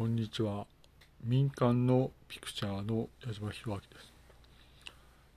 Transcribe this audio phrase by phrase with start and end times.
[0.00, 0.66] こんにちは。
[1.22, 4.12] 民間のピクチャーの矢島博明です。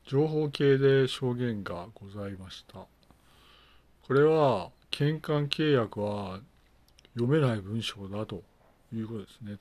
[0.06, 2.76] 情報系で証言がございました。
[4.08, 6.40] これは返還契約は
[7.14, 8.42] 読めない文章だと
[8.96, 9.58] いうことですね。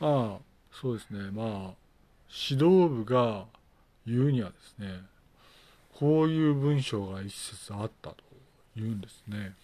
[0.00, 0.38] まあ
[0.72, 1.30] そうですね。
[1.30, 1.74] まあ
[2.50, 3.44] 指導部が
[4.04, 4.88] 言うにはですね
[5.94, 8.16] こういう文章が一節あったと
[8.76, 9.54] いうんですね。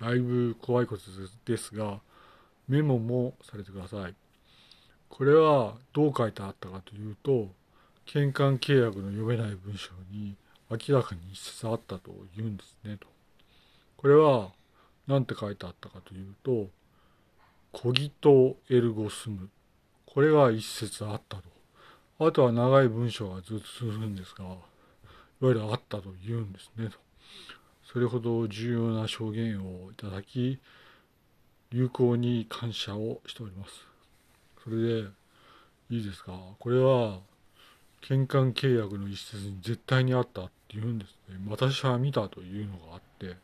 [0.00, 1.02] だいぶ怖いこと
[1.44, 1.98] ですが
[2.68, 4.14] メモもされてください。
[5.08, 7.48] これはどう書いてあったかというと、
[8.06, 10.36] 返還契約の読めない文章に
[10.70, 13.06] 明らかに一節あったと言うんですねと。
[13.96, 14.52] これは
[15.06, 16.68] 何て書いてあったかというと、
[17.72, 19.48] コギトエルゴスム。
[20.06, 21.44] これが一節あったと。
[22.18, 24.58] あとは長い文章がずっと続くんですが、いわ
[25.42, 26.98] ゆるあったと言うんですねと。
[27.92, 30.58] それほど重要な証言をいただき、
[31.72, 33.72] 有効に感謝をしております。
[34.62, 35.08] それで、
[35.90, 36.32] いいですか？
[36.58, 37.20] これは、
[38.02, 41.38] 返還契約の一節に絶対にあったっていうんですね。
[41.48, 43.36] 私は見たというのがあって、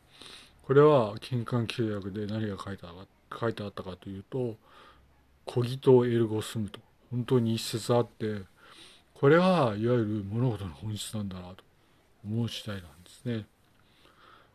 [0.63, 2.93] これは返還契約で何が書いてあ
[3.39, 4.55] 書いてあったかというと、
[5.45, 8.41] コギとエルゴスムと、本当に一節あって、
[9.15, 11.63] これはいわゆる物事の本質なんだなと
[12.23, 13.45] 思う次第なんですね。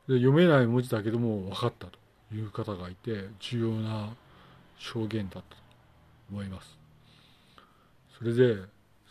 [0.07, 1.99] で読めない文字だけども分かったと。
[2.35, 4.15] いう方がいて重要な
[4.77, 5.63] 証言だったと
[6.31, 6.77] 思います。
[8.19, 8.63] それで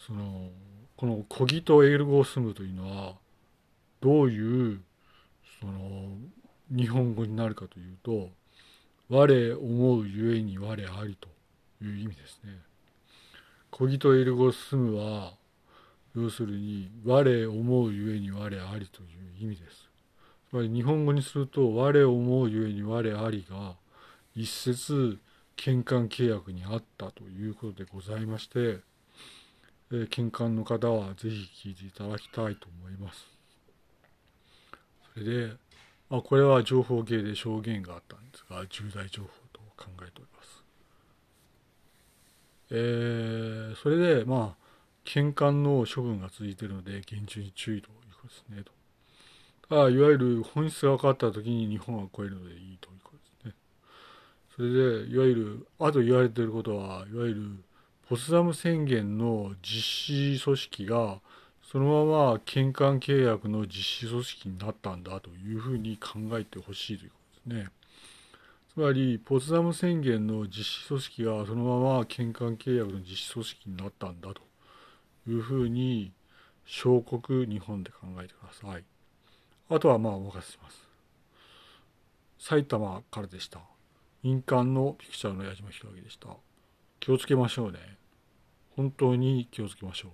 [0.06, 0.50] その
[0.98, 3.16] この「コギとエルゴスム」というのは
[4.02, 4.82] どういう
[5.60, 6.18] その
[6.70, 8.30] 日本語になるかというと
[9.10, 11.30] 「我思うゆえに我あり」と
[11.82, 12.62] いう意味ですね。
[13.72, 15.34] コギとエルゴスムは
[16.16, 19.93] 要するに「我思うゆえに我あり」という意味です。
[20.54, 23.76] まり日本語にすると「我思うゆえに我あり」が
[24.36, 25.20] 一節
[25.56, 28.80] 献還契約にあったということでございまして、
[29.92, 33.26] えー、献還の方はぜひ聞いていただきたいと思います。
[35.14, 35.54] それで、
[36.10, 40.64] まあ、これは情報系で証言があったんですが重大情報と考えております。
[42.72, 44.64] えー、それでまあ
[45.04, 48.83] 献還の処分が続いているので厳重に注意ということですねと。
[49.70, 53.54] あいわゆる本質が分かった時に日本は超えるのでいいということですね。
[54.56, 57.64] それでいわゆるあと言われていることはいわゆる
[58.08, 61.20] ポツダム宣言の実施組織が
[61.72, 67.16] そのまま返還契約の実施組織になったんだというふうに考えてほしいというこ
[67.46, 67.72] とですね。
[68.74, 74.42] つまり、ポツダム宣言の実施組織がそのまま返還契約の実施組織になったんだと
[75.28, 76.12] いうふうに、
[76.66, 78.84] 小国日本で考えてください。
[79.70, 80.88] あとはまあお任せします。
[82.38, 83.60] 埼玉からでした。
[84.22, 86.30] 民間のピクチャーの矢島博明でした。
[87.00, 87.80] 気をつけましょうね。
[88.76, 90.12] 本当に気をつけましょう。